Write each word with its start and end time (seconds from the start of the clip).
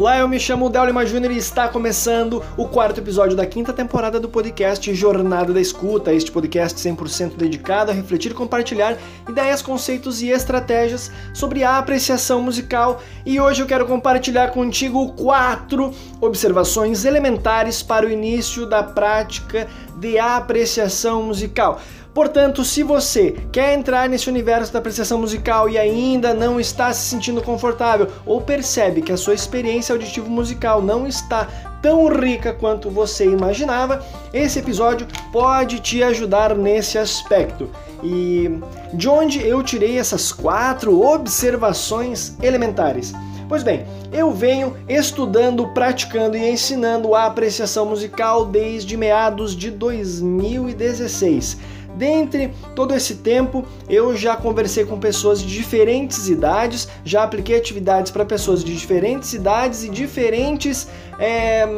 Olá, 0.00 0.16
eu 0.16 0.26
me 0.26 0.40
chamo 0.40 0.70
Del 0.70 0.86
Lima 0.86 1.04
Júnior 1.04 1.30
e 1.30 1.36
está 1.36 1.68
começando 1.68 2.42
o 2.56 2.66
quarto 2.66 3.00
episódio 3.02 3.36
da 3.36 3.44
quinta 3.44 3.70
temporada 3.70 4.18
do 4.18 4.30
podcast 4.30 4.94
Jornada 4.94 5.52
da 5.52 5.60
Escuta, 5.60 6.10
este 6.10 6.32
podcast 6.32 6.80
100% 6.80 7.36
dedicado 7.36 7.90
a 7.90 7.94
refletir 7.94 8.30
e 8.30 8.34
compartilhar 8.34 8.96
ideias, 9.28 9.60
conceitos 9.60 10.22
e 10.22 10.30
estratégias 10.30 11.12
sobre 11.34 11.64
a 11.64 11.76
apreciação 11.76 12.40
musical. 12.40 13.02
E 13.26 13.38
hoje 13.38 13.60
eu 13.60 13.66
quero 13.66 13.84
compartilhar 13.84 14.52
contigo 14.52 15.12
quatro 15.12 15.92
observações 16.18 17.04
elementares 17.04 17.82
para 17.82 18.06
o 18.06 18.10
início 18.10 18.64
da 18.64 18.82
prática 18.82 19.68
de 19.98 20.18
apreciação 20.18 21.24
musical. 21.24 21.78
Portanto, 22.12 22.64
se 22.64 22.82
você 22.82 23.36
quer 23.52 23.74
entrar 23.74 24.08
nesse 24.08 24.28
universo 24.28 24.72
da 24.72 24.80
apreciação 24.80 25.18
musical 25.18 25.68
e 25.68 25.78
ainda 25.78 26.34
não 26.34 26.58
está 26.58 26.92
se 26.92 27.08
sentindo 27.08 27.40
confortável 27.40 28.08
ou 28.26 28.40
percebe 28.40 29.00
que 29.00 29.12
a 29.12 29.16
sua 29.16 29.34
experiência 29.34 29.92
auditiva 29.92 30.28
musical 30.28 30.82
não 30.82 31.06
está 31.06 31.46
tão 31.80 32.08
rica 32.08 32.52
quanto 32.52 32.90
você 32.90 33.24
imaginava, 33.24 34.04
esse 34.32 34.58
episódio 34.58 35.06
pode 35.32 35.80
te 35.80 36.02
ajudar 36.02 36.54
nesse 36.54 36.98
aspecto. 36.98 37.70
E 38.02 38.50
de 38.92 39.08
onde 39.08 39.46
eu 39.46 39.62
tirei 39.62 39.98
essas 39.98 40.32
quatro 40.32 41.00
observações 41.00 42.36
elementares? 42.42 43.12
Pois 43.48 43.62
bem, 43.64 43.84
eu 44.12 44.30
venho 44.30 44.76
estudando, 44.88 45.66
praticando 45.68 46.36
e 46.36 46.50
ensinando 46.50 47.14
a 47.14 47.26
apreciação 47.26 47.86
musical 47.86 48.44
desde 48.44 48.96
meados 48.96 49.56
de 49.56 49.70
2016. 49.72 51.58
Dentre 52.00 52.50
todo 52.74 52.94
esse 52.94 53.16
tempo, 53.16 53.62
eu 53.86 54.16
já 54.16 54.34
conversei 54.34 54.86
com 54.86 54.98
pessoas 54.98 55.42
de 55.42 55.46
diferentes 55.46 56.30
idades, 56.30 56.88
já 57.04 57.22
apliquei 57.22 57.58
atividades 57.58 58.10
para 58.10 58.24
pessoas 58.24 58.64
de 58.64 58.74
diferentes 58.74 59.34
idades 59.34 59.84
e 59.84 59.90
diferentes 59.90 60.88
é, 61.18 61.68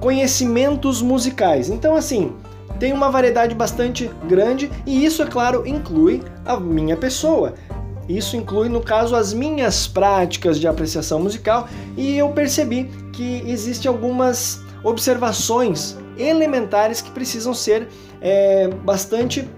conhecimentos 0.00 1.00
musicais. 1.00 1.70
Então, 1.70 1.96
assim, 1.96 2.34
tem 2.78 2.92
uma 2.92 3.10
variedade 3.10 3.54
bastante 3.54 4.10
grande 4.28 4.70
e 4.84 5.02
isso, 5.02 5.22
é 5.22 5.26
claro, 5.26 5.66
inclui 5.66 6.22
a 6.44 6.60
minha 6.60 6.94
pessoa. 6.94 7.54
Isso 8.06 8.36
inclui, 8.36 8.68
no 8.68 8.82
caso, 8.82 9.16
as 9.16 9.32
minhas 9.32 9.86
práticas 9.86 10.60
de 10.60 10.68
apreciação 10.68 11.18
musical 11.18 11.66
e 11.96 12.18
eu 12.18 12.28
percebi 12.32 12.84
que 13.14 13.42
existem 13.46 13.88
algumas 13.88 14.60
observações 14.84 15.96
elementares 16.22 17.00
que 17.00 17.10
precisam 17.10 17.54
ser 17.54 17.88
é, 18.20 18.68
bastante 18.68 19.48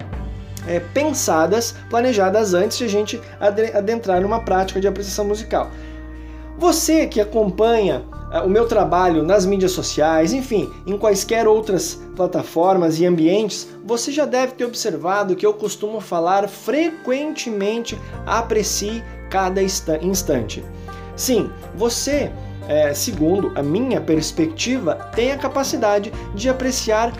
é, 0.66 0.80
pensadas, 0.80 1.74
planejadas 1.90 2.54
antes 2.54 2.78
de 2.78 2.84
a 2.84 2.88
gente 2.88 3.20
adentrar 3.72 4.20
numa 4.20 4.40
prática 4.40 4.80
de 4.80 4.88
apreciação 4.88 5.24
musical. 5.24 5.70
Você 6.56 7.06
que 7.06 7.20
acompanha 7.20 8.04
é, 8.32 8.40
o 8.40 8.48
meu 8.48 8.66
trabalho 8.66 9.22
nas 9.22 9.44
mídias 9.44 9.72
sociais, 9.72 10.32
enfim, 10.32 10.70
em 10.86 10.96
quaisquer 10.96 11.46
outras 11.46 12.00
plataformas 12.16 12.98
e 12.98 13.06
ambientes, 13.06 13.68
você 13.84 14.10
já 14.10 14.24
deve 14.24 14.52
ter 14.52 14.64
observado 14.64 15.36
que 15.36 15.44
eu 15.44 15.54
costumo 15.54 16.00
falar 16.00 16.48
frequentemente 16.48 17.98
aprecie 18.24 19.02
cada 19.28 19.60
instante. 19.62 20.64
Sim, 21.16 21.50
você 21.76 22.32
é, 22.68 22.94
segundo 22.94 23.52
a 23.54 23.62
minha 23.62 24.00
perspectiva, 24.00 24.94
tem 25.14 25.32
a 25.32 25.38
capacidade 25.38 26.12
de 26.34 26.48
apreciar 26.48 27.12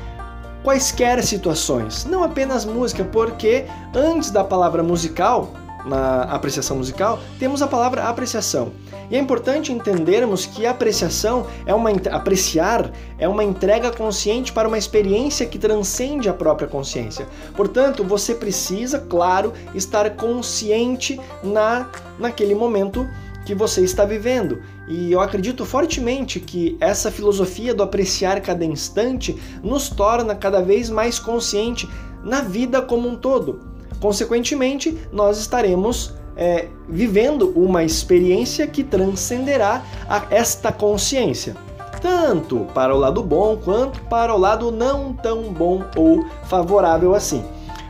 quaisquer 0.63 1.23
situações, 1.23 2.07
não 2.07 2.25
apenas 2.25 2.65
música, 2.65 3.05
porque 3.05 3.67
antes 3.95 4.31
da 4.31 4.43
palavra 4.43 4.83
musical, 4.83 5.53
na 5.85 6.23
apreciação 6.23 6.79
musical, 6.79 7.19
temos 7.39 7.61
a 7.61 7.67
palavra 7.67 8.05
apreciação. 8.05 8.73
E 9.11 9.17
é 9.17 9.19
importante 9.19 9.71
entendermos 9.71 10.47
que 10.47 10.65
apreciação 10.65 11.47
é 11.67 11.75
uma 11.75 11.91
apreciar 12.11 12.91
é 13.19 13.29
uma 13.29 13.45
entrega 13.45 13.91
consciente 13.91 14.51
para 14.51 14.67
uma 14.67 14.79
experiência 14.79 15.45
que 15.45 15.59
transcende 15.59 16.27
a 16.27 16.33
própria 16.33 16.67
consciência. 16.67 17.27
Portanto, 17.55 18.03
você 18.03 18.35
precisa, 18.35 18.99
claro, 18.99 19.53
estar 19.75 20.09
consciente 20.17 21.21
na 21.43 21.87
naquele 22.19 22.55
momento 22.55 23.07
que 23.45 23.55
você 23.55 23.83
está 23.83 24.05
vivendo. 24.07 24.63
E 24.89 25.11
eu 25.11 25.21
acredito 25.21 25.65
fortemente 25.65 26.39
que 26.39 26.77
essa 26.79 27.11
filosofia 27.11 27.75
do 27.75 27.83
apreciar 27.83 28.41
cada 28.41 28.65
instante 28.65 29.39
nos 29.63 29.89
torna 29.89 30.35
cada 30.35 30.61
vez 30.61 30.91
mais 30.91 31.19
consciente 31.19 31.89
na 32.23 32.43
vida 32.43 32.83
como 32.83 33.09
um 33.09 33.17
todo. 33.17 33.61
Consequentemente, 34.01 34.99
nós 35.11 35.39
estaremos 35.39 36.15
é, 36.37 36.69
vivendo 36.89 37.53
uma 37.57 37.85
experiência 37.85 38.67
que 38.67 38.83
transcenderá 38.83 39.83
esta 40.31 40.73
consciência, 40.73 41.57
tanto 42.03 42.67
para 42.75 42.95
o 42.95 42.99
lado 42.99 43.23
bom 43.23 43.57
quanto 43.57 44.01
para 44.03 44.35
o 44.35 44.39
lado 44.39 44.71
não 44.71 45.13
tão 45.15 45.45
bom 45.53 45.85
ou 45.97 46.25
favorável 46.45 47.15
assim. 47.15 47.43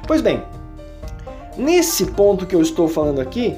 Pois 0.06 0.20
bem, 0.20 0.42
nesse 1.56 2.06
ponto 2.06 2.46
que 2.46 2.54
eu 2.54 2.62
estou 2.62 2.86
falando 2.86 3.20
aqui, 3.20 3.56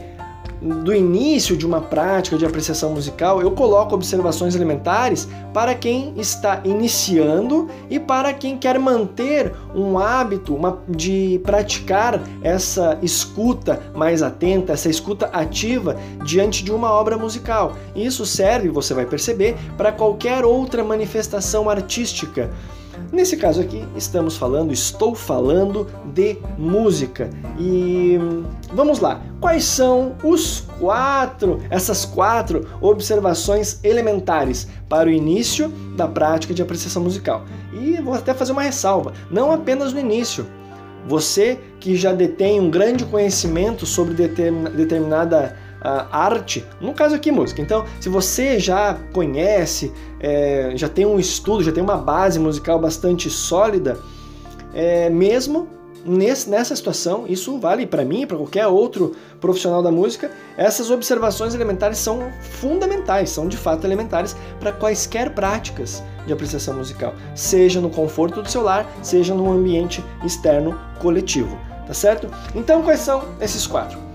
do 0.60 0.94
início 0.94 1.56
de 1.56 1.66
uma 1.66 1.80
prática 1.80 2.36
de 2.36 2.44
apreciação 2.44 2.90
musical, 2.90 3.40
eu 3.40 3.50
coloco 3.50 3.94
observações 3.94 4.54
elementares 4.54 5.28
para 5.52 5.74
quem 5.74 6.14
está 6.16 6.60
iniciando 6.64 7.68
e 7.90 7.98
para 7.98 8.32
quem 8.32 8.56
quer 8.56 8.78
manter 8.78 9.52
um 9.74 9.98
hábito 9.98 10.54
uma, 10.54 10.78
de 10.88 11.40
praticar 11.44 12.20
essa 12.42 12.98
escuta 13.02 13.82
mais 13.94 14.22
atenta, 14.22 14.72
essa 14.72 14.88
escuta 14.88 15.26
ativa 15.26 15.96
diante 16.24 16.64
de 16.64 16.72
uma 16.72 16.90
obra 16.90 17.18
musical. 17.18 17.74
Isso 17.94 18.24
serve, 18.24 18.68
você 18.68 18.94
vai 18.94 19.06
perceber, 19.06 19.56
para 19.76 19.92
qualquer 19.92 20.44
outra 20.44 20.82
manifestação 20.82 21.68
artística. 21.68 22.50
Nesse 23.12 23.36
caso 23.36 23.60
aqui, 23.60 23.84
estamos 23.96 24.36
falando, 24.36 24.72
estou 24.72 25.14
falando 25.14 25.86
de 26.14 26.38
música. 26.58 27.30
E 27.58 28.18
vamos 28.72 29.00
lá. 29.00 29.20
Quais 29.40 29.64
são 29.64 30.14
os 30.22 30.64
quatro, 30.78 31.60
essas 31.70 32.04
quatro 32.04 32.66
observações 32.80 33.80
elementares 33.82 34.66
para 34.88 35.08
o 35.08 35.12
início 35.12 35.68
da 35.96 36.08
prática 36.08 36.52
de 36.52 36.62
apreciação 36.62 37.02
musical? 37.02 37.44
E 37.72 38.00
vou 38.00 38.14
até 38.14 38.34
fazer 38.34 38.52
uma 38.52 38.62
ressalva, 38.62 39.12
não 39.30 39.52
apenas 39.52 39.92
no 39.92 40.00
início. 40.00 40.46
Você 41.06 41.60
que 41.78 41.94
já 41.94 42.12
detém 42.12 42.58
um 42.60 42.68
grande 42.68 43.04
conhecimento 43.04 43.86
sobre 43.86 44.14
determinada 44.14 45.56
arte, 46.10 46.64
no 46.80 46.92
caso 46.92 47.14
aqui 47.14 47.30
música. 47.30 47.60
Então, 47.62 47.84
se 48.00 48.08
você 48.08 48.58
já 48.58 48.98
conhece, 49.12 49.92
é, 50.20 50.72
já 50.74 50.88
tem 50.88 51.06
um 51.06 51.18
estudo, 51.18 51.62
já 51.62 51.72
tem 51.72 51.82
uma 51.82 51.96
base 51.96 52.38
musical 52.38 52.78
bastante 52.78 53.30
sólida, 53.30 53.98
é, 54.74 55.08
mesmo 55.08 55.68
nesse, 56.06 56.48
nessa 56.48 56.74
situação, 56.76 57.24
isso 57.28 57.58
vale 57.58 57.86
para 57.86 58.04
mim 58.04 58.26
para 58.26 58.36
qualquer 58.36 58.66
outro 58.66 59.14
profissional 59.40 59.82
da 59.82 59.90
música, 59.90 60.30
essas 60.56 60.90
observações 60.90 61.54
elementares 61.54 61.98
são 61.98 62.30
fundamentais, 62.40 63.30
são 63.30 63.48
de 63.48 63.56
fato 63.56 63.86
elementares 63.86 64.36
para 64.60 64.72
quaisquer 64.72 65.34
práticas 65.34 66.02
de 66.26 66.32
apreciação 66.32 66.76
musical, 66.76 67.14
seja 67.34 67.80
no 67.80 67.90
conforto 67.90 68.42
do 68.42 68.50
seu 68.50 68.62
lar, 68.62 68.86
seja 69.02 69.34
no 69.34 69.50
ambiente 69.50 70.02
externo 70.24 70.78
coletivo, 71.00 71.58
tá 71.86 71.92
certo? 71.92 72.28
Então, 72.54 72.82
quais 72.82 73.00
são 73.00 73.24
esses 73.40 73.66
quatro? 73.66 74.05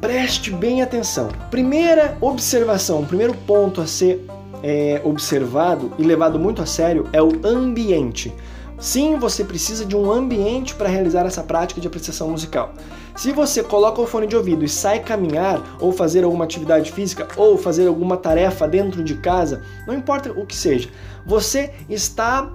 Preste 0.00 0.50
bem 0.50 0.80
atenção. 0.80 1.28
Primeira 1.50 2.16
observação, 2.22 3.04
primeiro 3.04 3.34
ponto 3.46 3.82
a 3.82 3.86
ser 3.86 4.24
é, 4.62 4.98
observado 5.04 5.92
e 5.98 6.02
levado 6.02 6.38
muito 6.38 6.62
a 6.62 6.66
sério 6.66 7.06
é 7.12 7.22
o 7.22 7.30
ambiente. 7.44 8.32
Sim, 8.78 9.18
você 9.18 9.44
precisa 9.44 9.84
de 9.84 9.94
um 9.94 10.10
ambiente 10.10 10.74
para 10.74 10.88
realizar 10.88 11.26
essa 11.26 11.42
prática 11.42 11.82
de 11.82 11.86
apreciação 11.86 12.30
musical. 12.30 12.72
Se 13.14 13.30
você 13.30 13.62
coloca 13.62 14.00
o 14.00 14.06
fone 14.06 14.26
de 14.26 14.34
ouvido 14.34 14.64
e 14.64 14.68
sai 14.70 15.00
caminhar, 15.00 15.76
ou 15.78 15.92
fazer 15.92 16.24
alguma 16.24 16.44
atividade 16.44 16.90
física, 16.90 17.28
ou 17.36 17.58
fazer 17.58 17.86
alguma 17.86 18.16
tarefa 18.16 18.66
dentro 18.66 19.04
de 19.04 19.16
casa, 19.16 19.62
não 19.86 19.94
importa 19.94 20.32
o 20.32 20.46
que 20.46 20.56
seja, 20.56 20.88
você 21.26 21.74
está 21.90 22.50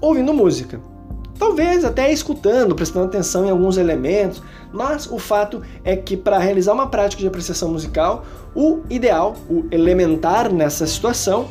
ouvindo 0.00 0.34
música. 0.34 0.80
Talvez 1.38 1.84
até 1.84 2.12
escutando, 2.12 2.74
prestando 2.74 3.06
atenção 3.06 3.46
em 3.46 3.50
alguns 3.50 3.76
elementos, 3.76 4.42
mas 4.72 5.06
o 5.06 5.18
fato 5.18 5.62
é 5.84 5.94
que 5.96 6.16
para 6.16 6.38
realizar 6.38 6.72
uma 6.72 6.88
prática 6.88 7.20
de 7.20 7.28
apreciação 7.28 7.70
musical, 7.70 8.24
o 8.54 8.80
ideal, 8.90 9.36
o 9.48 9.64
elementar 9.70 10.52
nessa 10.52 10.86
situação 10.86 11.48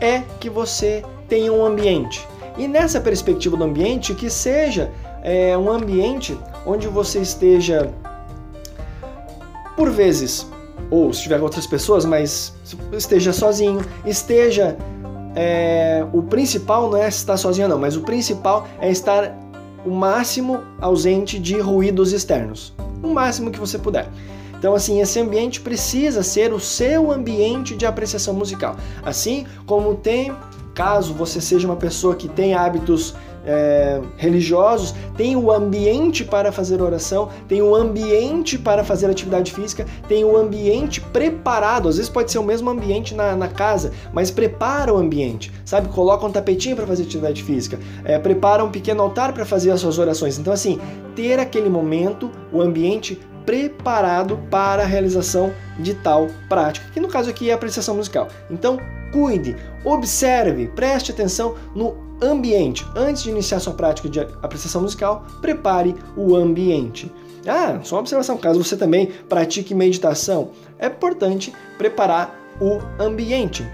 é 0.00 0.22
que 0.40 0.50
você 0.50 1.04
tenha 1.28 1.52
um 1.52 1.64
ambiente. 1.64 2.26
E 2.58 2.66
nessa 2.66 3.00
perspectiva 3.00 3.56
do 3.56 3.62
ambiente, 3.62 4.14
que 4.14 4.28
seja 4.28 4.90
é, 5.22 5.56
um 5.56 5.70
ambiente 5.70 6.36
onde 6.66 6.88
você 6.88 7.20
esteja, 7.20 7.92
por 9.76 9.90
vezes, 9.90 10.50
ou 10.90 11.12
se 11.12 11.18
estiver 11.18 11.38
com 11.38 11.44
outras 11.44 11.66
pessoas, 11.66 12.04
mas 12.04 12.52
esteja 12.92 13.32
sozinho, 13.32 13.80
esteja 14.04 14.76
é, 15.34 16.04
o 16.12 16.22
principal 16.22 16.90
não 16.90 16.98
é 16.98 17.08
estar 17.08 17.36
sozinho 17.36 17.68
não, 17.68 17.78
mas 17.78 17.96
o 17.96 18.00
principal 18.00 18.66
é 18.80 18.90
estar 18.90 19.36
o 19.84 19.90
máximo 19.90 20.60
ausente 20.80 21.38
de 21.38 21.58
ruídos 21.58 22.12
externos, 22.12 22.72
o 23.02 23.08
máximo 23.08 23.50
que 23.50 23.58
você 23.58 23.78
puder. 23.78 24.08
Então, 24.58 24.74
assim, 24.74 25.00
esse 25.00 25.18
ambiente 25.18 25.58
precisa 25.60 26.22
ser 26.22 26.52
o 26.52 26.60
seu 26.60 27.10
ambiente 27.10 27.74
de 27.74 27.86
apreciação 27.86 28.34
musical. 28.34 28.76
Assim 29.02 29.46
como 29.64 29.94
tem, 29.94 30.36
caso 30.74 31.14
você 31.14 31.40
seja 31.40 31.66
uma 31.66 31.76
pessoa 31.76 32.14
que 32.14 32.28
tem 32.28 32.52
hábitos 32.52 33.14
é, 33.44 34.00
religiosos, 34.16 34.94
tem 35.16 35.36
o 35.36 35.50
ambiente 35.50 36.24
para 36.24 36.52
fazer 36.52 36.80
oração, 36.82 37.28
tem 37.48 37.62
o 37.62 37.74
ambiente 37.74 38.58
para 38.58 38.84
fazer 38.84 39.10
atividade 39.10 39.52
física, 39.52 39.86
tem 40.08 40.24
o 40.24 40.36
ambiente 40.36 41.00
preparado. 41.00 41.88
Às 41.88 41.96
vezes 41.96 42.10
pode 42.10 42.30
ser 42.30 42.38
o 42.38 42.44
mesmo 42.44 42.70
ambiente 42.70 43.14
na, 43.14 43.34
na 43.34 43.48
casa, 43.48 43.92
mas 44.12 44.30
prepara 44.30 44.92
o 44.92 44.96
ambiente, 44.96 45.52
sabe? 45.64 45.88
Coloca 45.88 46.26
um 46.26 46.30
tapetinho 46.30 46.76
para 46.76 46.86
fazer 46.86 47.04
atividade 47.04 47.42
física, 47.42 47.78
é, 48.04 48.18
prepara 48.18 48.64
um 48.64 48.70
pequeno 48.70 49.02
altar 49.02 49.32
para 49.32 49.44
fazer 49.44 49.70
as 49.70 49.80
suas 49.80 49.98
orações. 49.98 50.38
Então, 50.38 50.52
assim, 50.52 50.78
ter 51.14 51.38
aquele 51.38 51.68
momento, 51.68 52.30
o 52.52 52.60
ambiente 52.60 53.18
preparado 53.50 54.38
para 54.48 54.84
a 54.84 54.86
realização 54.86 55.52
de 55.76 55.92
tal 55.92 56.28
prática, 56.48 56.86
que 56.94 57.00
no 57.00 57.08
caso 57.08 57.28
aqui 57.28 57.50
é 57.50 57.52
a 57.52 57.56
apreciação 57.56 57.96
musical. 57.96 58.28
Então, 58.48 58.78
cuide, 59.10 59.56
observe, 59.84 60.68
preste 60.68 61.10
atenção 61.10 61.56
no 61.74 61.96
ambiente. 62.22 62.86
Antes 62.94 63.24
de 63.24 63.30
iniciar 63.30 63.58
sua 63.58 63.72
prática 63.72 64.08
de 64.08 64.20
apreciação 64.20 64.82
musical, 64.82 65.26
prepare 65.40 65.96
o 66.16 66.36
ambiente. 66.36 67.12
Ah, 67.44 67.80
só 67.82 67.96
uma 67.96 68.02
observação, 68.02 68.38
caso 68.38 68.62
você 68.62 68.76
também 68.76 69.06
pratique 69.28 69.74
meditação, 69.74 70.50
é 70.78 70.86
importante 70.86 71.52
preparar 71.76 72.40
o 72.60 72.78
ambiente. 73.02 73.66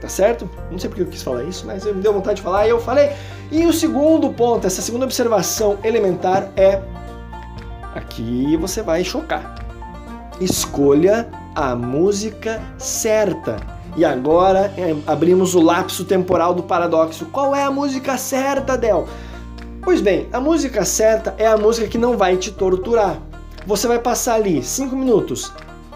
Tá 0.00 0.08
certo? 0.08 0.48
Não 0.70 0.78
sei 0.78 0.88
porque 0.88 1.02
eu 1.02 1.06
quis 1.06 1.22
falar 1.22 1.44
isso, 1.44 1.66
mas 1.66 1.84
me 1.84 2.00
deu 2.00 2.14
vontade 2.14 2.36
de 2.36 2.42
falar 2.42 2.66
e 2.66 2.70
eu 2.70 2.80
falei. 2.80 3.10
E 3.52 3.66
o 3.66 3.74
segundo 3.74 4.32
ponto, 4.32 4.66
essa 4.66 4.80
segunda 4.80 5.04
observação 5.04 5.76
elementar 5.84 6.50
é 6.56 6.80
Aqui 7.98 8.56
você 8.56 8.80
vai 8.80 9.02
chocar. 9.02 9.56
Escolha 10.40 11.28
a 11.52 11.74
música 11.74 12.62
certa. 12.78 13.56
E 13.96 14.04
agora 14.04 14.72
é, 14.76 14.94
abrimos 15.04 15.56
o 15.56 15.60
lapso 15.60 16.04
temporal 16.04 16.54
do 16.54 16.62
paradoxo. 16.62 17.26
Qual 17.26 17.56
é 17.56 17.64
a 17.64 17.72
música 17.72 18.16
certa, 18.16 18.78
Del? 18.78 19.08
Pois 19.82 20.00
bem, 20.00 20.28
a 20.32 20.38
música 20.38 20.84
certa 20.84 21.34
é 21.38 21.46
a 21.48 21.56
música 21.56 21.88
que 21.88 21.98
não 21.98 22.16
vai 22.16 22.36
te 22.36 22.52
torturar. 22.52 23.20
Você 23.66 23.88
vai 23.88 23.98
passar 23.98 24.34
ali 24.34 24.62
5 24.62 24.94
minutos, 24.94 25.52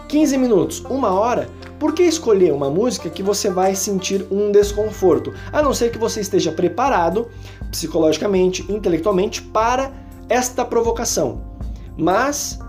15 0.09 0.37
minutos, 0.37 0.83
uma 0.89 1.11
hora. 1.13 1.47
Por 1.79 1.93
que 1.93 2.03
escolher 2.03 2.51
uma 2.51 2.69
música 2.69 3.09
que 3.09 3.23
você 3.23 3.49
vai 3.49 3.75
sentir 3.75 4.27
um 4.29 4.51
desconforto? 4.51 5.33
A 5.53 5.61
não 5.61 5.73
ser 5.73 5.89
que 5.89 5.97
você 5.97 6.19
esteja 6.19 6.51
preparado 6.51 7.29
psicologicamente, 7.71 8.69
intelectualmente 8.69 9.41
para 9.41 9.89
esta 10.27 10.65
provocação. 10.65 11.52
Mas 11.97 12.59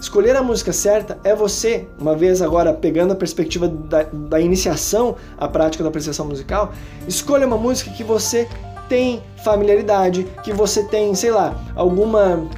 escolher 0.00 0.36
a 0.36 0.42
música 0.42 0.72
certa 0.72 1.18
é 1.22 1.34
você, 1.34 1.86
uma 1.98 2.16
vez 2.16 2.42
agora 2.42 2.72
pegando 2.72 3.12
a 3.12 3.16
perspectiva 3.16 3.68
da, 3.68 4.02
da 4.02 4.40
iniciação 4.40 5.16
à 5.38 5.46
prática 5.46 5.82
da 5.82 5.88
apreciação 5.88 6.26
musical, 6.26 6.72
escolha 7.06 7.46
uma 7.46 7.56
música 7.56 7.90
que 7.90 8.02
você 8.02 8.48
tem 8.88 9.22
familiaridade, 9.44 10.26
que 10.42 10.52
você 10.52 10.84
tem, 10.84 11.14
sei 11.14 11.30
lá, 11.30 11.56
alguma 11.74 12.48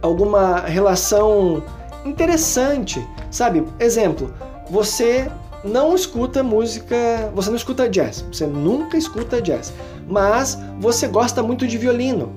alguma 0.00 0.60
relação 0.60 1.62
interessante, 2.04 3.04
sabe? 3.30 3.64
Exemplo, 3.80 4.32
você 4.70 5.28
não 5.64 5.94
escuta 5.94 6.42
música, 6.42 6.96
você 7.34 7.50
não 7.50 7.56
escuta 7.56 7.88
jazz, 7.88 8.24
você 8.32 8.46
nunca 8.46 8.96
escuta 8.96 9.42
jazz, 9.42 9.72
mas 10.06 10.58
você 10.78 11.08
gosta 11.08 11.42
muito 11.42 11.66
de 11.66 11.76
violino. 11.76 12.32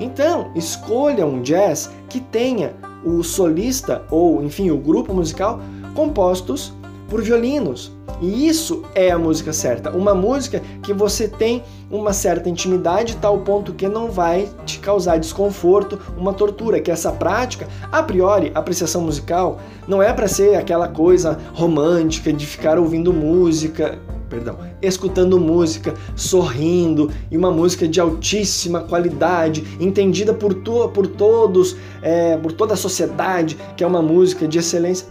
Então, 0.00 0.50
escolha 0.54 1.26
um 1.26 1.42
jazz 1.42 1.90
que 2.08 2.20
tenha 2.20 2.72
o 3.04 3.22
solista 3.22 4.02
ou, 4.10 4.42
enfim, 4.42 4.70
o 4.70 4.78
grupo 4.78 5.12
musical 5.12 5.60
compostos 5.94 6.72
por 7.08 7.20
violinos. 7.20 7.92
E 8.20 8.48
isso 8.48 8.82
é 8.94 9.10
a 9.10 9.18
música 9.18 9.52
certa. 9.52 9.90
Uma 9.90 10.14
música 10.14 10.62
que 10.82 10.92
você 10.92 11.26
tem 11.26 11.62
uma 11.90 12.12
certa 12.12 12.48
intimidade, 12.48 13.16
tal 13.16 13.38
ponto 13.38 13.72
que 13.72 13.88
não 13.88 14.10
vai 14.10 14.48
te 14.64 14.78
causar 14.78 15.18
desconforto, 15.18 15.98
uma 16.16 16.32
tortura. 16.32 16.80
Que 16.80 16.90
essa 16.90 17.12
prática, 17.12 17.66
a 17.90 18.02
priori, 18.02 18.52
a 18.54 18.58
apreciação 18.58 19.02
musical, 19.02 19.58
não 19.88 20.02
é 20.02 20.12
para 20.12 20.28
ser 20.28 20.56
aquela 20.56 20.88
coisa 20.88 21.38
romântica 21.52 22.32
de 22.32 22.46
ficar 22.46 22.78
ouvindo 22.78 23.12
música 23.12 23.98
perdão, 24.30 24.58
escutando 24.80 25.38
música, 25.38 25.92
sorrindo 26.14 27.10
e 27.30 27.36
uma 27.36 27.50
música 27.50 27.86
de 27.86 28.00
altíssima 28.00 28.80
qualidade, 28.80 29.76
entendida 29.80 30.32
por, 30.32 30.54
to 30.54 30.88
por 30.90 31.06
todos, 31.08 31.76
é, 32.00 32.36
por 32.36 32.52
toda 32.52 32.74
a 32.74 32.76
sociedade, 32.76 33.58
que 33.76 33.82
é 33.82 33.86
uma 33.86 34.00
música 34.00 34.46
de 34.46 34.58
excelência. 34.58 35.06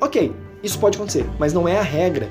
Ok, 0.00 0.34
isso 0.62 0.78
pode 0.78 0.98
acontecer, 0.98 1.24
mas 1.38 1.52
não 1.52 1.68
é 1.68 1.78
a 1.78 1.82
regra. 1.82 2.28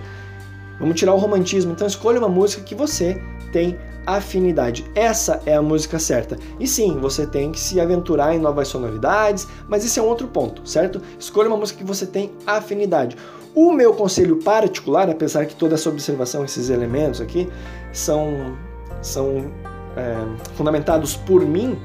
Vamos 0.80 1.00
tirar 1.00 1.14
o 1.14 1.18
romantismo, 1.18 1.72
então 1.72 1.88
escolha 1.88 2.20
uma 2.20 2.30
música 2.30 2.62
que 2.62 2.76
você 2.76 3.22
tem 3.54 3.78
afinidade. 4.06 4.86
Essa 4.96 5.42
é 5.46 5.56
a 5.56 5.62
música 5.62 6.00
certa. 6.00 6.38
E 6.60 6.68
sim, 6.68 6.98
você 7.00 7.26
tem 7.26 7.52
que 7.52 7.60
se 7.60 7.80
aventurar 7.80 8.36
em 8.36 8.40
novas 8.40 8.68
sonoridades, 8.68 9.48
mas 9.68 9.86
esse 9.86 10.00
é 10.00 10.02
um 10.02 10.08
outro 10.08 10.28
ponto, 10.28 10.68
certo? 10.68 11.02
Escolha 11.20 11.48
uma 11.48 11.58
música 11.58 11.80
que 11.80 11.86
você 11.86 12.06
tem 12.06 12.32
afinidade. 12.46 13.16
O 13.54 13.72
meu 13.72 13.94
conselho 13.94 14.38
particular, 14.38 15.10
apesar 15.10 15.46
que 15.46 15.56
toda 15.56 15.76
essa 15.76 15.90
observação, 15.90 16.46
esses 16.46 16.70
elementos 16.70 17.20
aqui, 17.20 17.50
são, 17.92 18.58
são 19.02 19.52
é, 19.98 20.16
fundamentados 20.56 21.16
por 21.16 21.42
mim, 21.42 21.78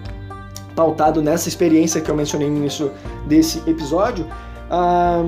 pautado 0.77 1.21
nessa 1.23 1.49
experiência 1.49 2.01
que 2.01 2.11
eu 2.11 2.15
mencionei 2.15 2.49
no 2.49 2.57
início 2.57 2.93
desse 3.27 3.59
episódio, 3.69 4.27
ah, 4.71 5.25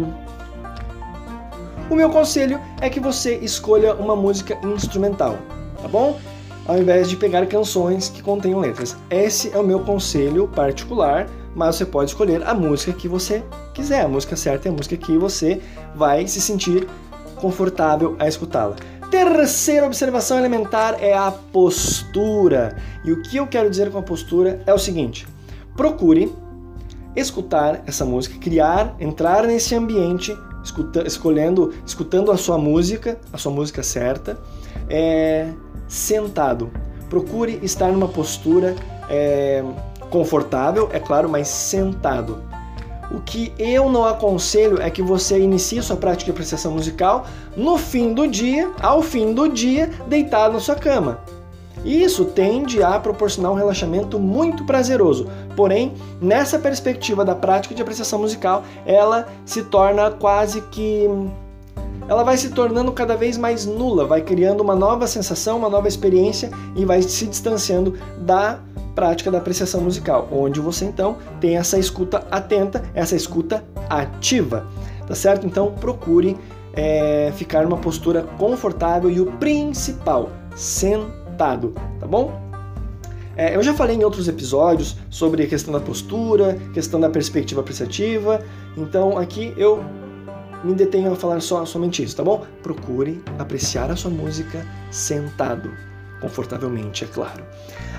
o 1.91 1.95
meu 1.95 2.11
conselho 2.11 2.61
é 2.81 2.91
que 2.91 3.01
você 3.01 3.37
escolha 3.37 3.95
uma 3.95 4.15
música 4.15 4.59
instrumental, 4.63 5.39
tá 5.81 5.89
bom? 5.89 6.21
Ao 6.69 6.79
invés 6.79 7.09
de 7.09 7.17
pegar 7.17 7.47
canções 7.47 8.09
que 8.09 8.23
contenham 8.23 8.61
letras. 8.61 8.97
Esse 9.11 9.51
é 9.53 9.59
o 9.59 9.65
meu 9.65 9.81
conselho 9.81 10.47
particular 10.47 11.27
mas 11.59 11.75
você 11.75 11.85
pode 11.85 12.11
escolher 12.11 12.47
a 12.47 12.55
música 12.55 12.93
que 12.93 13.09
você 13.09 13.43
quiser. 13.75 14.03
A 14.03 14.09
música 14.09 14.37
certa 14.37 14.69
é 14.69 14.71
a 14.71 14.75
música 14.75 14.97
que 14.97 15.19
você 15.19 15.61
vai 15.95 16.27
se 16.29 16.41
sentir 16.41 16.87
confortável 17.35 18.15
a 18.19 18.29
escutá-la. 18.29 18.77
Terceira 19.11 19.85
observação 19.85 20.39
elementar 20.39 21.03
é 21.03 21.15
a 21.15 21.33
postura. 21.33 22.77
E 23.05 23.11
o 23.11 23.23
que 23.23 23.39
eu 23.39 23.47
quero 23.49 23.69
dizer 23.69 23.91
com 23.91 23.99
a 23.99 24.03
postura 24.03 24.63
é 24.67 24.73
o 24.73 24.79
seguinte: 24.79 25.27
procure 25.77 26.33
escutar 27.17 27.83
essa 27.87 28.05
música, 28.05 28.39
criar, 28.39 28.95
entrar 29.01 29.45
nesse 29.45 29.75
ambiente, 29.75 30.37
escuta, 30.69 31.07
escolhendo, 31.07 31.73
escutando 31.85 32.31
a 32.31 32.37
sua 32.37 32.59
música, 32.59 33.19
a 33.33 33.39
sua 33.39 33.53
música 33.53 33.83
certa, 33.83 34.39
é, 34.89 35.49
sentado. 35.87 36.71
Procure 37.09 37.59
estar 37.63 37.91
numa 37.91 38.09
postura 38.09 38.77
é, 39.09 39.65
confortável, 40.11 40.89
é 40.93 41.01
claro, 41.01 41.29
mas 41.29 41.49
sentado. 41.49 42.43
O 43.11 43.21
que 43.21 43.53
eu 43.59 43.89
não 43.89 44.05
aconselho 44.05 44.83
é 44.83 44.91
que 44.91 45.01
você 45.01 45.41
inicie 45.41 45.83
sua 45.83 45.97
prática 45.97 46.27
de 46.27 46.31
apreciação 46.33 46.73
musical 46.73 47.27
no 47.57 47.79
fim 47.79 48.13
do 48.13 48.29
dia, 48.29 48.71
ao 48.81 49.01
fim 49.01 49.33
do 49.33 49.49
dia, 49.49 49.91
deitado 50.07 50.55
na 50.55 50.61
sua 50.61 50.75
cama. 50.75 51.19
Isso 51.85 52.25
tende 52.25 52.83
a 52.83 52.99
proporcionar 52.99 53.53
um 53.53 53.55
relaxamento 53.55 54.19
muito 54.19 54.65
prazeroso. 54.65 55.27
Porém, 55.57 55.95
nessa 56.21 56.59
perspectiva 56.59 57.25
da 57.25 57.35
prática 57.35 57.75
de 57.75 57.83
apreciação 57.83 58.19
musical, 58.19 58.65
ela 58.85 59.29
se 59.45 59.63
torna 59.65 60.11
quase 60.11 60.61
que 60.71 61.09
ela 62.09 62.23
vai 62.23 62.37
se 62.37 62.51
tornando 62.51 62.91
cada 62.93 63.17
vez 63.17 63.37
mais 63.37 63.67
nula, 63.67 64.07
vai 64.07 64.23
criando 64.23 64.63
uma 64.63 64.75
nova 64.75 65.07
sensação, 65.07 65.59
uma 65.59 65.69
nova 65.69 65.87
experiência 65.87 66.51
e 66.75 66.85
vai 66.85 67.03
se 67.03 67.27
distanciando 67.27 67.99
da 68.19 68.61
prática 68.95 69.31
da 69.31 69.39
apreciação 69.39 69.81
musical, 69.81 70.27
onde 70.33 70.59
você 70.59 70.85
então 70.85 71.19
tem 71.41 71.57
essa 71.57 71.79
escuta 71.79 72.27
atenta, 72.31 72.83
essa 72.95 73.15
escuta 73.15 73.63
ativa, 73.89 74.67
tá 75.07 75.15
certo? 75.15 75.47
Então 75.47 75.73
procure 75.73 76.37
é, 76.73 77.31
ficar 77.37 77.63
numa 77.63 77.77
postura 77.77 78.23
confortável 78.39 79.11
e 79.11 79.21
o 79.21 79.27
principal, 79.33 80.31
sentado, 80.57 81.28
tá 81.39 82.07
bom? 82.07 82.49
É, 83.37 83.55
eu 83.55 83.63
já 83.63 83.73
falei 83.73 83.95
em 83.95 84.03
outros 84.03 84.27
episódios 84.27 84.97
sobre 85.09 85.45
a 85.45 85.47
questão 85.47 85.73
da 85.73 85.79
postura, 85.79 86.59
questão 86.75 86.99
da 86.99 87.09
perspectiva 87.09 87.61
apreciativa, 87.61 88.45
então 88.77 89.17
aqui 89.17 89.55
eu 89.57 89.85
me 90.65 90.75
detenho 90.75 91.13
a 91.13 91.17
falar 91.17 91.41
só, 91.41 91.65
somente 91.65 92.03
isso, 92.03 92.17
tá 92.17 92.25
bom? 92.25 92.45
Procure 92.65 93.23
apreciar 93.39 93.93
a 93.93 93.97
sua 93.97 94.11
música 94.11 94.67
sentado, 94.91 95.71
confortavelmente, 96.21 97.05
é 97.05 97.07
claro. 97.07 97.45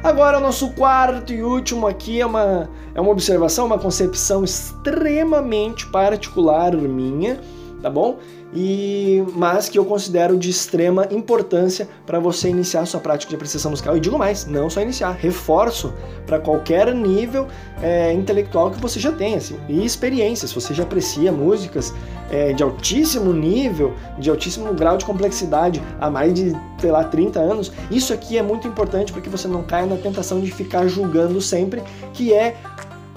Agora, 0.03 0.39
o 0.39 0.41
nosso 0.41 0.71
quarto 0.71 1.31
e 1.31 1.41
último 1.41 1.87
aqui 1.87 2.19
é 2.19 2.25
uma, 2.25 2.69
é 2.93 2.99
uma 2.99 3.11
observação, 3.11 3.65
uma 3.65 3.79
concepção 3.79 4.43
extremamente 4.43 5.85
particular 5.87 6.75
minha, 6.75 7.39
tá 7.81 7.89
bom? 7.89 8.17
E 8.53 9.23
mas 9.35 9.69
que 9.69 9.77
eu 9.77 9.85
considero 9.85 10.37
de 10.37 10.49
extrema 10.49 11.07
importância 11.11 11.87
para 12.05 12.19
você 12.19 12.49
iniciar 12.49 12.85
sua 12.85 12.99
prática 12.99 13.29
de 13.29 13.35
apreciação 13.35 13.71
musical. 13.71 13.95
E 13.95 13.99
digo 13.99 14.17
mais, 14.17 14.45
não 14.45 14.69
só 14.69 14.81
iniciar, 14.81 15.11
reforço 15.11 15.93
para 16.25 16.39
qualquer 16.39 16.93
nível 16.93 17.47
é, 17.81 18.11
intelectual 18.11 18.71
que 18.71 18.81
você 18.81 18.99
já 18.99 19.11
tenha 19.11 19.37
assim, 19.37 19.57
e 19.67 19.85
experiência. 19.85 20.47
Se 20.47 20.55
você 20.55 20.73
já 20.73 20.83
aprecia 20.83 21.31
músicas 21.31 21.93
é, 22.31 22.53
de 22.53 22.63
altíssimo 22.63 23.31
nível, 23.33 23.93
de 24.17 24.29
altíssimo 24.29 24.73
grau 24.73 24.97
de 24.97 25.05
complexidade 25.05 25.81
há 25.99 26.09
mais 26.09 26.33
de, 26.33 26.55
sei 26.79 26.91
lá, 26.91 27.03
30 27.03 27.39
anos, 27.39 27.71
isso 27.91 28.13
aqui 28.13 28.37
é 28.37 28.41
muito 28.41 28.67
importante 28.67 29.11
para 29.11 29.21
que 29.21 29.29
você 29.29 29.47
não 29.47 29.63
caia 29.63 29.85
na 29.85 29.97
tentação 29.97 30.39
de 30.39 30.51
ficar 30.51 30.87
julgando 30.87 31.39
sempre, 31.39 31.83
que 32.13 32.33
é, 32.33 32.55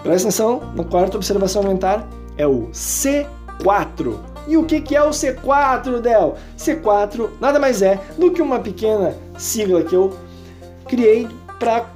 presta 0.02 0.28
atenção, 0.28 0.60
na 0.74 0.84
quarta 0.84 1.16
observação 1.16 1.62
elementar, 1.62 2.06
é 2.36 2.46
o 2.46 2.68
C4 2.72 4.31
e 4.46 4.56
o 4.56 4.64
que 4.64 4.94
é 4.94 5.02
o 5.02 5.10
C4, 5.10 6.00
Del? 6.00 6.36
C4 6.58 7.30
nada 7.40 7.58
mais 7.58 7.82
é 7.82 8.00
do 8.18 8.30
que 8.30 8.42
uma 8.42 8.58
pequena 8.58 9.14
sigla 9.38 9.82
que 9.82 9.94
eu 9.94 10.16
criei 10.88 11.28
para 11.58 11.86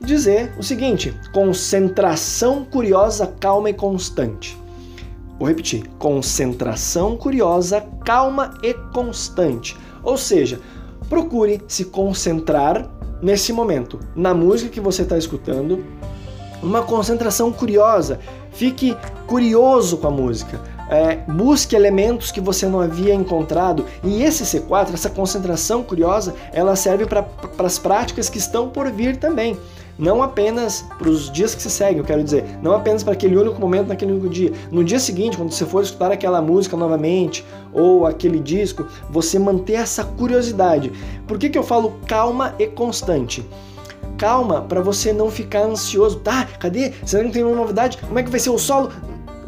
dizer 0.00 0.54
o 0.58 0.62
seguinte: 0.62 1.14
concentração 1.32 2.64
curiosa, 2.64 3.26
calma 3.38 3.70
e 3.70 3.74
constante. 3.74 4.58
Vou 5.38 5.48
repetir: 5.48 5.86
concentração 5.98 7.16
curiosa, 7.16 7.84
calma 8.04 8.54
e 8.62 8.72
constante. 8.92 9.76
Ou 10.02 10.16
seja, 10.16 10.60
procure 11.08 11.62
se 11.68 11.86
concentrar 11.86 12.88
nesse 13.22 13.52
momento 13.52 13.98
na 14.14 14.34
música 14.34 14.70
que 14.70 14.80
você 14.80 15.02
está 15.02 15.16
escutando, 15.16 15.84
uma 16.62 16.82
concentração 16.82 17.52
curiosa. 17.52 18.18
Fique 18.52 18.96
curioso 19.26 19.96
com 19.98 20.06
a 20.06 20.10
música 20.10 20.60
é, 20.94 21.16
busque 21.26 21.74
elementos 21.74 22.30
que 22.30 22.40
você 22.40 22.66
não 22.66 22.80
havia 22.80 23.14
encontrado. 23.14 23.84
E 24.02 24.22
esse 24.22 24.44
C4, 24.44 24.94
essa 24.94 25.10
concentração 25.10 25.82
curiosa, 25.82 26.34
ela 26.52 26.76
serve 26.76 27.06
para 27.06 27.26
as 27.58 27.78
práticas 27.78 28.28
que 28.28 28.38
estão 28.38 28.68
por 28.68 28.90
vir 28.90 29.16
também. 29.16 29.58
Não 29.96 30.22
apenas 30.22 30.84
para 30.98 31.08
os 31.08 31.30
dias 31.30 31.54
que 31.54 31.62
se 31.62 31.70
seguem, 31.70 31.98
eu 31.98 32.04
quero 32.04 32.24
dizer, 32.24 32.44
não 32.60 32.72
apenas 32.72 33.04
para 33.04 33.12
aquele 33.12 33.36
único 33.36 33.60
momento 33.60 33.88
naquele 33.88 34.12
único 34.12 34.28
dia. 34.28 34.52
No 34.70 34.82
dia 34.82 34.98
seguinte, 34.98 35.36
quando 35.36 35.52
você 35.52 35.64
for 35.64 35.82
escutar 35.82 36.10
aquela 36.10 36.42
música 36.42 36.76
novamente 36.76 37.44
ou 37.72 38.04
aquele 38.04 38.40
disco, 38.40 38.86
você 39.08 39.38
manter 39.38 39.74
essa 39.74 40.02
curiosidade. 40.04 40.92
Por 41.28 41.38
que, 41.38 41.48
que 41.48 41.56
eu 41.56 41.62
falo 41.62 41.94
calma 42.06 42.54
e 42.58 42.66
constante? 42.66 43.44
calma 44.16 44.62
para 44.62 44.80
você 44.80 45.12
não 45.12 45.30
ficar 45.30 45.62
ansioso. 45.62 46.20
Tá, 46.20 46.46
cadê? 46.58 46.92
Será 47.04 47.22
que 47.22 47.26
não 47.26 47.32
tem 47.32 47.44
uma 47.44 47.56
novidade? 47.56 47.98
Como 47.98 48.18
é 48.18 48.22
que 48.22 48.30
vai 48.30 48.40
ser 48.40 48.50
o 48.50 48.58
solo? 48.58 48.90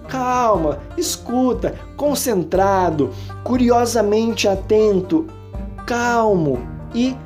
Calma, 0.09 0.79
escuta, 0.97 1.75
concentrado, 1.97 3.11
curiosamente 3.45 4.49
atento, 4.49 5.27
calmo 5.87 6.59
e 6.95 7.17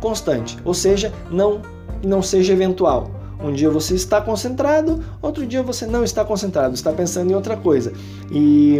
constante. 0.00 0.58
Ou 0.64 0.74
seja, 0.74 1.12
não 1.30 1.60
não 2.02 2.22
seja 2.22 2.52
eventual. 2.52 3.10
Um 3.42 3.52
dia 3.52 3.70
você 3.70 3.94
está 3.94 4.20
concentrado, 4.20 5.02
outro 5.22 5.46
dia 5.46 5.62
você 5.62 5.86
não 5.86 6.04
está 6.04 6.24
concentrado, 6.24 6.74
está 6.74 6.92
pensando 6.92 7.30
em 7.30 7.34
outra 7.34 7.56
coisa. 7.56 7.92
E 8.30 8.76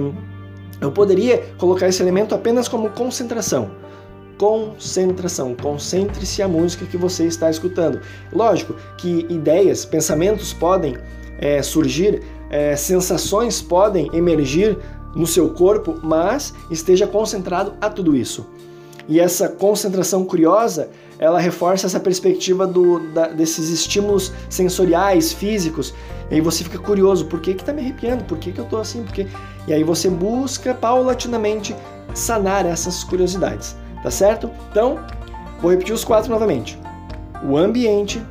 eu 0.81 0.93
poderia 0.93 1.39
colocar 1.59 1.89
esse 1.89 2.03
elemento 2.03 2.35
apenas 2.35 2.69
como 2.69 2.91
concentração. 2.91 3.71
Concentração, 4.39 5.55
concentre-se 5.55 6.43
a 6.43 6.49
música 6.49 6.87
que 6.87 6.97
você 6.97 7.25
está 7.27 7.51
escutando. 7.51 8.01
Lógico 8.33 8.75
que 8.97 9.27
ideias, 9.29 9.85
pensamentos 9.85 10.53
podem 10.53 10.97
é, 11.39 11.63
surgir 11.63 12.23
é, 12.51 12.75
sensações 12.77 13.63
podem 13.63 14.11
emergir 14.13 14.77
no 15.15 15.27
seu 15.27 15.51
corpo, 15.51 15.99
mas 16.03 16.53
esteja 16.71 17.07
concentrado 17.07 17.75
a 17.81 17.89
tudo 17.89 18.15
isso. 18.15 18.47
E 19.09 19.19
essa 19.19 19.49
concentração 19.49 20.25
curiosa, 20.25 20.89
ela 21.19 21.41
reforça 21.41 21.87
essa 21.87 21.99
perspectiva 21.99 22.67
do, 22.67 23.01
da, 23.13 23.29
desses 23.29 23.69
estímulos 23.69 24.33
sensoriais, 24.49 25.33
físicos. 25.33 25.93
E 26.31 26.37
aí 26.37 26.41
você 26.41 26.63
fica 26.63 26.79
curioso, 26.79 27.27
por 27.27 27.41
que 27.41 27.55
que 27.55 27.65
tá 27.65 27.73
me 27.73 27.81
arrepiando? 27.81 28.25
Por 28.25 28.39
que 28.39 28.53
que 28.53 28.61
eu 28.61 28.67
tô 28.67 28.79
assim? 28.79 29.03
Por 29.03 29.13
que... 29.13 29.27
E 29.67 29.73
aí 29.73 29.83
você 29.83 30.09
busca 30.09 30.75
paulatinamente 30.75 31.75
sanar 32.15 32.67
essas 32.67 33.03
curiosidades, 33.03 33.77
tá 34.03 34.11
certo? 34.11 34.51
Então, 34.71 34.99
vou 35.61 35.71
repetir 35.71 35.95
os 35.95 36.05
quatro 36.05 36.31
novamente. 36.31 36.79
O 37.43 37.57
ambiente, 37.57 38.23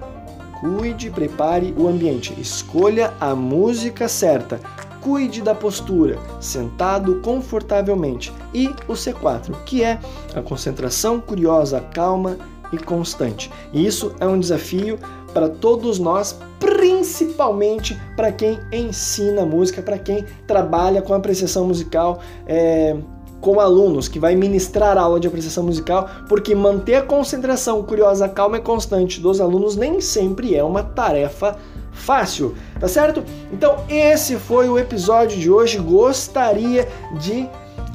Cuide, 0.59 1.09
prepare 1.09 1.73
o 1.77 1.87
ambiente. 1.87 2.33
Escolha 2.39 3.13
a 3.19 3.33
música 3.33 4.07
certa. 4.07 4.59
Cuide 5.01 5.41
da 5.41 5.55
postura, 5.55 6.19
sentado 6.41 7.21
confortavelmente. 7.21 8.33
E 8.53 8.67
o 8.87 8.93
C4, 8.93 9.55
que 9.63 9.83
é 9.83 9.99
a 10.35 10.41
concentração 10.41 11.21
curiosa, 11.21 11.79
calma 11.93 12.37
e 12.73 12.77
constante. 12.77 13.49
E 13.71 13.85
isso 13.85 14.13
é 14.19 14.27
um 14.27 14.39
desafio 14.39 14.99
para 15.33 15.47
todos 15.47 15.97
nós, 15.97 16.37
principalmente 16.59 17.99
para 18.15 18.31
quem 18.31 18.59
ensina 18.71 19.45
música, 19.45 19.81
para 19.81 19.97
quem 19.97 20.25
trabalha 20.45 21.01
com 21.01 21.13
apreciação 21.13 21.65
musical. 21.65 22.19
É 22.45 22.97
com 23.41 23.59
alunos, 23.59 24.07
que 24.07 24.19
vai 24.19 24.35
ministrar 24.35 24.97
aula 24.97 25.19
de 25.19 25.27
apreciação 25.27 25.63
musical, 25.63 26.09
porque 26.27 26.53
manter 26.53 26.95
a 26.95 27.01
concentração 27.01 27.81
curiosa, 27.83 28.27
calma 28.27 28.57
e 28.57 28.61
constante 28.61 29.19
dos 29.19 29.39
alunos 29.39 29.75
nem 29.75 30.01
sempre 30.01 30.55
é 30.55 30.63
uma 30.63 30.83
tarefa 30.83 31.57
fácil, 31.91 32.55
tá 32.79 32.87
certo? 32.87 33.23
Então, 33.51 33.83
esse 33.89 34.35
foi 34.37 34.69
o 34.69 34.77
episódio 34.77 35.37
de 35.37 35.49
hoje. 35.49 35.77
Gostaria 35.77 36.87
de 37.19 37.47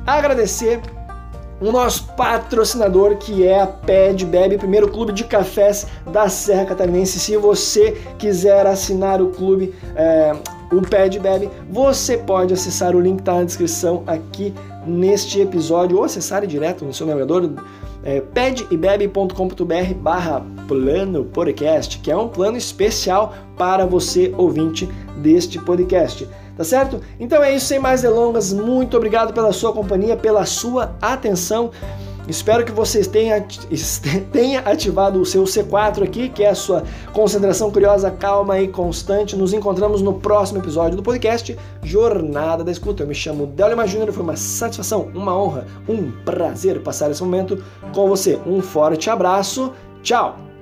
agradecer 0.07 0.81
o 1.61 1.71
nosso 1.71 2.05
patrocinador 2.15 3.17
que 3.17 3.47
é 3.47 3.61
a 3.61 3.67
Ped 3.67 4.27
Bebe, 4.27 4.59
primeiro 4.59 4.91
clube 4.91 5.13
de 5.13 5.25
cafés 5.25 5.87
da 6.13 6.29
Serra 6.29 6.67
Catarinense. 6.67 7.19
Se 7.19 7.37
você 7.37 7.93
quiser 8.19 8.67
assinar 8.67 9.23
o 9.23 9.31
clube, 9.31 9.75
é, 9.97 10.33
o 10.73 10.83
Ped 10.83 11.19
Bebe, 11.19 11.51
você 11.71 12.19
pode 12.19 12.53
acessar 12.53 12.95
o 12.95 13.01
link 13.01 13.17
que 13.17 13.23
está 13.23 13.35
na 13.35 13.45
descrição 13.45 14.03
aqui 14.07 14.53
neste 14.87 15.41
episódio 15.41 15.99
ou 15.99 16.05
acessar 16.05 16.47
direto 16.47 16.85
no 16.85 16.93
seu 16.93 17.07
navegador 17.07 17.50
é, 18.05 18.21
pedebebe.com.br 18.21 19.95
barra 19.97 20.45
plano 20.69 21.25
podcast, 21.25 21.99
que 21.99 22.11
é 22.11 22.17
um 22.17 22.29
plano 22.29 22.57
especial 22.57 23.35
para 23.57 23.87
você 23.87 24.35
ouvinte 24.37 24.87
deste 25.17 25.59
podcast. 25.59 26.29
Tá 26.57 26.62
certo? 26.62 27.00
Então 27.19 27.43
é 27.43 27.55
isso, 27.55 27.67
sem 27.67 27.79
mais 27.81 28.03
delongas. 28.03 28.53
Muito 28.53 28.97
obrigado 28.97 29.33
pela 29.33 29.53
sua 29.53 29.73
companhia, 29.73 30.17
pela 30.17 30.45
sua 30.45 30.95
atenção. 31.03 31.71
Espero 32.26 32.64
que 32.64 32.73
vocês 32.73 33.07
tenham, 33.07 33.45
tenha 34.33 34.61
ativado 34.61 35.21
o 35.21 35.26
seu 35.26 35.45
C4 35.45 36.02
aqui, 36.02 36.28
que 36.28 36.43
é 36.43 36.50
a 36.50 36.54
sua 36.54 36.83
concentração 37.12 37.71
curiosa, 37.71 38.11
calma 38.11 38.61
e 38.61 38.69
constante. 38.69 39.37
Nos 39.37 39.52
encontramos 39.52 40.00
no 40.00 40.14
próximo 40.14 40.59
episódio 40.61 40.97
do 40.97 41.02
podcast 41.02 41.57
Jornada 41.83 42.64
da 42.64 42.73
Escuta. 42.73 43.02
Eu 43.02 43.07
me 43.07 43.14
chamo 43.14 43.47
Delima 43.47 43.87
Júnior, 43.87 44.12
foi 44.12 44.23
uma 44.23 44.37
satisfação, 44.37 45.11
uma 45.14 45.37
honra, 45.37 45.66
um 45.88 46.11
prazer 46.25 46.83
passar 46.83 47.11
esse 47.11 47.23
momento 47.23 47.62
com 47.93 48.09
você. 48.09 48.38
Um 48.47 48.61
forte 48.61 49.11
abraço, 49.11 49.73
tchau! 50.02 50.54